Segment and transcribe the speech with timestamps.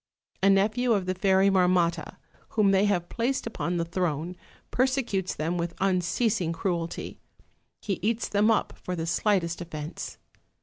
[0.41, 2.17] A nephew of the Fairy Marmotta,
[2.57, 4.35] whom they have placed upon the throne,
[4.71, 7.19] persecutes them with unceasing cruelty;
[7.83, 10.17] he eats them up for the slightest offence.